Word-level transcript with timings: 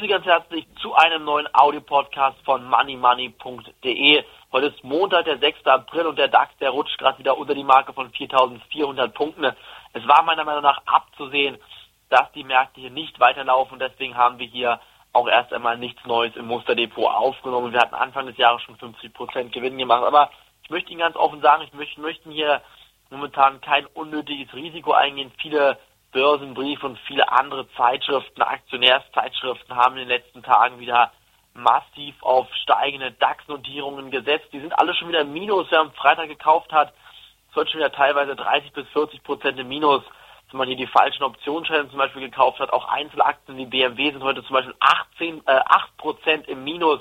Sie 0.00 0.08
ganz 0.08 0.24
herzlich 0.24 0.66
zu 0.80 0.94
einem 0.94 1.24
neuen 1.24 1.46
Audio-Podcast 1.52 2.38
von 2.44 2.64
moneymoney.de. 2.68 4.24
Heute 4.50 4.66
ist 4.66 4.82
Montag, 4.82 5.26
der 5.26 5.38
6. 5.38 5.66
April 5.66 6.06
und 6.06 6.18
der 6.18 6.28
DAX, 6.28 6.56
der 6.58 6.70
rutscht 6.70 6.98
gerade 6.98 7.18
wieder 7.18 7.36
unter 7.38 7.54
die 7.54 7.64
Marke 7.64 7.92
von 7.92 8.10
4.400 8.10 9.08
Punkten. 9.08 9.44
Es 9.92 10.08
war 10.08 10.22
meiner 10.22 10.44
Meinung 10.44 10.62
nach 10.62 10.80
abzusehen, 10.86 11.58
dass 12.08 12.32
die 12.32 12.44
Märkte 12.44 12.80
hier 12.80 12.90
nicht 12.90 13.20
weiterlaufen. 13.20 13.78
Deswegen 13.78 14.16
haben 14.16 14.38
wir 14.38 14.46
hier 14.46 14.80
auch 15.12 15.28
erst 15.28 15.52
einmal 15.52 15.78
nichts 15.78 16.04
Neues 16.06 16.34
im 16.34 16.46
Musterdepot 16.46 17.06
aufgenommen. 17.06 17.72
Wir 17.72 17.80
hatten 17.80 17.94
Anfang 17.94 18.26
des 18.26 18.36
Jahres 18.36 18.62
schon 18.62 18.76
50% 18.76 19.50
Gewinn 19.50 19.78
gemacht. 19.78 20.02
Aber 20.02 20.30
ich 20.64 20.70
möchte 20.70 20.90
Ihnen 20.90 21.00
ganz 21.00 21.14
offen 21.14 21.40
sagen, 21.40 21.62
ich 21.62 21.72
möchte, 21.72 22.00
möchten 22.00 22.30
hier 22.30 22.62
momentan 23.10 23.60
kein 23.60 23.86
unnötiges 23.86 24.52
Risiko 24.54 24.92
eingehen. 24.92 25.30
Viele 25.40 25.78
Börsenbrief 26.14 26.82
und 26.84 26.98
viele 27.00 27.30
andere 27.30 27.68
Zeitschriften, 27.72 28.40
Aktionärszeitschriften 28.40 29.76
haben 29.76 29.96
in 29.96 30.08
den 30.08 30.16
letzten 30.16 30.42
Tagen 30.44 30.78
wieder 30.78 31.12
massiv 31.54 32.14
auf 32.22 32.46
steigende 32.62 33.10
DAX-Notierungen 33.12 34.10
gesetzt. 34.10 34.46
Die 34.52 34.60
sind 34.60 34.78
alle 34.78 34.94
schon 34.94 35.08
wieder 35.08 35.22
im 35.22 35.32
Minus. 35.32 35.66
Wer 35.70 35.80
am 35.80 35.92
Freitag 35.92 36.28
gekauft 36.28 36.72
hat, 36.72 36.94
wird 37.52 37.68
schon 37.68 37.80
wieder 37.80 37.92
teilweise 37.92 38.36
30 38.36 38.72
bis 38.72 38.88
40 38.88 39.22
Prozent 39.24 39.58
im 39.58 39.68
Minus. 39.68 40.02
Wenn 40.50 40.58
man 40.58 40.68
hier 40.68 40.76
die 40.76 40.86
falschen 40.86 41.24
Optionsscheine 41.24 41.88
zum 41.88 41.98
Beispiel 41.98 42.22
gekauft 42.22 42.60
hat, 42.60 42.72
auch 42.72 42.86
Einzelaktien 42.86 43.58
wie 43.58 43.66
BMW 43.66 44.12
sind 44.12 44.22
heute 44.22 44.44
zum 44.44 44.54
Beispiel 44.54 44.74
18, 44.78 45.42
äh, 45.46 45.60
8 45.66 45.96
Prozent 45.96 46.48
im 46.48 46.62
Minus. 46.62 47.00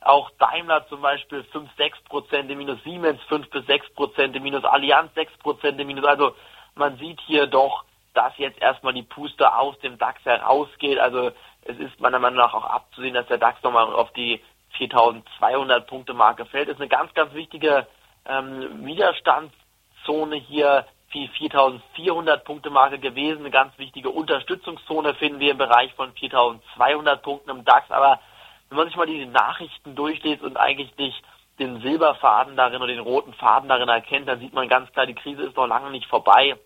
Auch 0.00 0.30
Daimler 0.38 0.86
zum 0.88 1.02
Beispiel 1.02 1.44
5, 1.44 1.70
6 1.76 2.00
Prozent 2.04 2.50
im 2.50 2.56
Minus, 2.56 2.82
Siemens 2.82 3.22
5 3.24 3.50
bis 3.50 3.66
6 3.66 3.90
Prozent 3.90 4.34
im 4.34 4.42
Minus, 4.42 4.64
Allianz 4.64 5.12
6 5.14 5.36
Prozent 5.38 5.78
im 5.78 5.86
Minus. 5.86 6.06
Also 6.06 6.34
man 6.74 6.96
sieht 6.96 7.20
hier 7.26 7.46
doch, 7.46 7.84
dass 8.14 8.32
jetzt 8.38 8.62
erstmal 8.62 8.94
die 8.94 9.02
Puste 9.02 9.54
aus 9.54 9.78
dem 9.80 9.98
DAX 9.98 10.24
herausgeht. 10.24 10.98
Also 10.98 11.32
es 11.62 11.78
ist 11.78 12.00
meiner 12.00 12.18
Meinung 12.18 12.38
nach 12.38 12.54
auch 12.54 12.64
abzusehen, 12.64 13.14
dass 13.14 13.26
der 13.26 13.38
DAX 13.38 13.62
nochmal 13.62 13.92
auf 13.92 14.12
die 14.12 14.40
4200 14.78 15.86
Punkte 15.86 16.14
Marke 16.14 16.46
fällt. 16.46 16.68
Das 16.68 16.76
ist 16.76 16.80
eine 16.80 16.88
ganz, 16.88 17.12
ganz 17.14 17.34
wichtige 17.34 17.86
ähm, 18.26 18.84
Widerstandszone 18.84 20.36
hier, 20.36 20.86
die 21.12 21.28
4400 21.28 22.44
Punkte 22.44 22.70
Marke 22.70 22.98
gewesen. 22.98 23.40
Eine 23.40 23.50
ganz 23.50 23.76
wichtige 23.78 24.10
Unterstützungszone 24.10 25.14
finden 25.14 25.40
wir 25.40 25.52
im 25.52 25.58
Bereich 25.58 25.92
von 25.94 26.12
4200 26.12 27.22
Punkten 27.22 27.50
im 27.50 27.64
DAX. 27.64 27.90
Aber 27.90 28.20
wenn 28.68 28.78
man 28.78 28.86
sich 28.88 28.96
mal 28.96 29.06
die 29.06 29.26
Nachrichten 29.26 29.94
durchliest 29.94 30.42
und 30.42 30.56
eigentlich 30.56 30.96
nicht 30.96 31.22
den 31.58 31.80
Silberfaden 31.80 32.56
darin 32.56 32.82
oder 32.82 32.92
den 32.92 33.00
roten 33.00 33.32
Faden 33.34 33.68
darin 33.68 33.88
erkennt, 33.88 34.28
dann 34.28 34.40
sieht 34.40 34.52
man 34.52 34.68
ganz 34.68 34.92
klar, 34.92 35.06
die 35.06 35.14
Krise 35.14 35.42
ist 35.42 35.56
noch 35.56 35.68
lange 35.68 35.90
nicht 35.90 36.06
vorbei. 36.06 36.56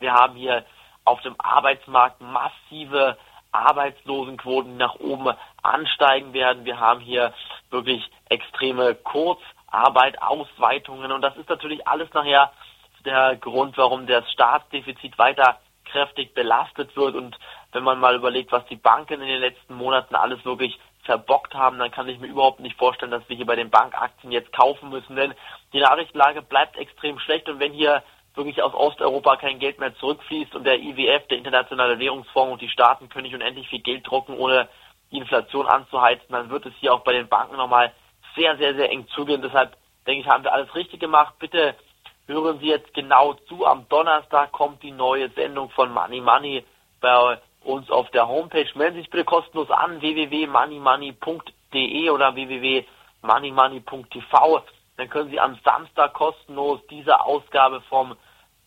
Wir 0.00 0.14
haben 0.14 0.34
hier 0.34 0.64
auf 1.04 1.20
dem 1.20 1.34
Arbeitsmarkt 1.38 2.20
massive 2.20 3.18
Arbeitslosenquoten, 3.52 4.76
nach 4.76 4.94
oben 4.96 5.28
ansteigen 5.62 6.32
werden. 6.32 6.64
Wir 6.64 6.80
haben 6.80 7.00
hier 7.00 7.34
wirklich 7.70 8.10
extreme 8.28 8.94
Kurzarbeit, 8.94 10.20
Ausweitungen 10.22 11.12
und 11.12 11.20
das 11.20 11.36
ist 11.36 11.48
natürlich 11.48 11.86
alles 11.86 12.12
nachher 12.14 12.50
der 13.04 13.36
Grund, 13.36 13.76
warum 13.76 14.06
das 14.06 14.30
Staatsdefizit 14.32 15.18
weiter 15.18 15.60
kräftig 15.84 16.32
belastet 16.34 16.96
wird. 16.96 17.14
Und 17.14 17.38
wenn 17.72 17.84
man 17.84 18.00
mal 18.00 18.14
überlegt, 18.14 18.52
was 18.52 18.64
die 18.66 18.76
Banken 18.76 19.20
in 19.20 19.28
den 19.28 19.40
letzten 19.40 19.74
Monaten 19.74 20.14
alles 20.14 20.44
wirklich 20.44 20.78
verbockt 21.04 21.54
haben, 21.54 21.78
dann 21.78 21.90
kann 21.90 22.08
ich 22.08 22.18
mir 22.18 22.28
überhaupt 22.28 22.60
nicht 22.60 22.78
vorstellen, 22.78 23.10
dass 23.10 23.28
wir 23.28 23.36
hier 23.36 23.46
bei 23.46 23.56
den 23.56 23.70
Bankaktien 23.70 24.32
jetzt 24.32 24.52
kaufen 24.52 24.90
müssen, 24.90 25.16
denn 25.16 25.34
die 25.72 25.80
Nachrichtenlage 25.80 26.42
bleibt 26.42 26.76
extrem 26.76 27.18
schlecht 27.18 27.48
und 27.48 27.58
wenn 27.58 27.72
hier 27.72 28.02
wirklich 28.34 28.62
aus 28.62 28.74
Osteuropa 28.74 29.36
kein 29.36 29.58
Geld 29.58 29.80
mehr 29.80 29.94
zurückfließt 29.96 30.54
und 30.54 30.64
der 30.64 30.78
IWF, 30.78 31.26
der 31.28 31.38
Internationale 31.38 31.98
Währungsfonds 31.98 32.52
und 32.52 32.62
die 32.62 32.68
Staaten 32.68 33.08
können 33.08 33.24
nicht 33.24 33.34
unendlich 33.34 33.68
viel 33.68 33.80
Geld 33.80 34.06
drucken, 34.06 34.38
ohne 34.38 34.68
die 35.10 35.18
Inflation 35.18 35.66
anzuheizen, 35.66 36.26
dann 36.28 36.50
wird 36.50 36.66
es 36.66 36.74
hier 36.78 36.94
auch 36.94 37.00
bei 37.00 37.12
den 37.12 37.28
Banken 37.28 37.56
nochmal 37.56 37.92
sehr, 38.36 38.56
sehr, 38.56 38.74
sehr 38.74 38.90
eng 38.90 39.08
zugehen. 39.08 39.42
Deshalb 39.42 39.76
denke 40.06 40.22
ich, 40.22 40.28
haben 40.28 40.44
wir 40.44 40.52
alles 40.52 40.72
richtig 40.74 41.00
gemacht. 41.00 41.34
Bitte 41.38 41.74
hören 42.26 42.58
Sie 42.60 42.68
jetzt 42.68 42.94
genau 42.94 43.34
zu. 43.48 43.66
Am 43.66 43.88
Donnerstag 43.88 44.52
kommt 44.52 44.82
die 44.82 44.92
neue 44.92 45.28
Sendung 45.30 45.70
von 45.70 45.92
Money 45.92 46.20
Money 46.20 46.64
bei 47.00 47.38
uns 47.64 47.90
auf 47.90 48.08
der 48.10 48.28
Homepage. 48.28 48.68
Melden 48.74 48.94
Sie 48.94 49.00
sich 49.00 49.10
bitte 49.10 49.24
kostenlos 49.24 49.70
an 49.70 50.00
www.moneymoney.de 50.00 52.10
oder 52.10 52.34
www.moneymoney.tv. 52.34 54.62
Dann 54.96 55.08
können 55.08 55.30
Sie 55.30 55.40
am 55.40 55.58
Samstag 55.64 56.12
kostenlos 56.12 56.80
diese 56.88 57.20
Ausgabe 57.20 57.80
vom 57.82 58.16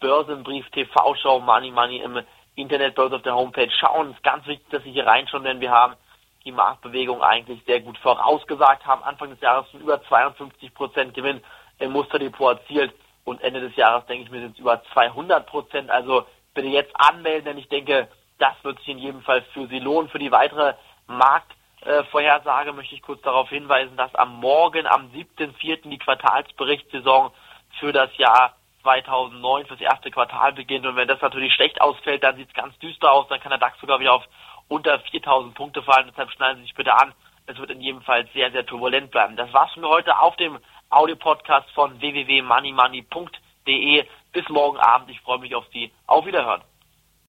Börsenbrief 0.04 0.70
TV-Show 0.72 1.40
Money 1.40 1.72
Money 1.72 2.00
im 2.00 2.22
Internet 2.56 3.00
uns 3.00 3.14
auf 3.14 3.22
der 3.22 3.36
Homepage 3.36 3.72
schauen. 3.72 4.10
Es 4.10 4.18
ist 4.18 4.24
ganz 4.24 4.46
wichtig, 4.46 4.70
dass 4.70 4.84
Sie 4.84 4.92
hier 4.92 5.08
reinschauen, 5.08 5.46
denn 5.46 5.62
wir 5.62 5.72
haben 5.72 5.96
die 6.44 6.52
Marktbewegung 6.52 7.24
eigentlich 7.24 7.64
sehr 7.66 7.80
gut 7.80 7.98
vorausgesagt, 8.00 8.86
haben 8.86 9.02
Anfang 9.02 9.30
des 9.30 9.40
Jahres 9.40 9.66
schon 9.72 9.80
über 9.80 10.04
52 10.04 10.74
Prozent 10.74 11.14
Gewinn 11.14 11.42
im 11.80 11.94
Musterdepot 11.94 12.60
erzielt 12.60 12.94
und 13.24 13.42
Ende 13.42 13.62
des 13.62 13.78
Jahres, 13.78 14.06
denke 14.08 14.26
ich 14.26 14.30
mir, 14.30 14.42
sind 14.42 14.56
es 14.56 14.60
über 14.60 14.84
200 14.92 15.48
Prozent. 15.48 15.90
Also 15.90 16.26
bitte 16.54 16.68
jetzt 16.68 16.94
anmelden, 16.96 17.46
denn 17.46 17.58
ich 17.58 17.70
denke, 17.70 18.10
das 18.40 18.56
wird 18.64 18.80
sich 18.80 18.90
in 18.90 19.00
jedem 19.00 19.22
Fall 19.22 19.42
für 19.54 19.68
Sie 19.68 19.80
lohnen. 19.80 20.10
Für 20.10 20.20
die 20.20 20.34
weitere 20.34 20.74
Marktvorhersage 21.08 22.72
äh, 22.72 22.74
möchte 22.74 22.94
ich 22.94 23.02
kurz 23.04 23.22
darauf 23.22 23.48
hinweisen, 23.48 23.96
dass 23.96 24.14
am 24.16 24.36
Morgen, 24.42 24.86
am 24.86 25.12
7.4. 25.12 25.90
die 25.90 25.98
Quartalsberichtssaison 25.98 27.32
für 27.80 27.94
das 27.94 28.10
Jahr 28.18 28.58
2009 28.84 29.66
fürs 29.66 29.82
erste 29.82 30.12
Quartal 30.12 30.54
beginnt. 30.54 30.86
Und 30.86 30.96
wenn 30.96 31.08
das 31.08 31.20
natürlich 31.22 31.52
schlecht 31.54 31.82
ausfällt, 31.82 32.24
dann 32.24 32.36
sieht 32.36 32.50
es 32.50 32.54
ganz 32.54 32.78
düster 32.80 33.12
aus. 33.12 33.28
Dann 33.30 33.40
kann 33.40 33.50
der 33.50 33.58
DAX 33.58 33.80
sogar 33.82 34.00
wieder 34.00 34.14
auf 34.14 34.24
unter 34.68 35.00
4000 35.00 35.56
Punkte 35.56 35.82
fallen. 35.82 36.08
Deshalb 36.10 36.30
schneiden 36.32 36.58
Sie 36.58 36.64
sich 36.64 36.76
bitte 36.76 36.94
an. 36.94 37.14
Es 37.46 37.58
wird 37.58 37.72
in 37.72 37.82
jedem 37.82 38.02
Fall 38.02 38.26
sehr, 38.34 38.52
sehr 38.52 38.66
turbulent 38.66 39.12
bleiben. 39.12 39.36
Das 39.36 39.52
war's 39.52 39.74
für 39.74 39.86
heute 39.88 40.18
auf 40.20 40.38
dem 40.38 40.60
Audio-Podcast 40.90 41.70
von 41.72 42.00
www.moneymoney.de. 42.00 44.06
Bis 44.32 44.48
morgen 44.50 44.78
Abend. 44.78 45.10
Ich 45.10 45.20
freue 45.22 45.40
mich 45.40 45.56
auf 45.56 45.66
Sie. 45.74 45.92
Auf 46.08 46.26
Wiederhören. 46.26 46.62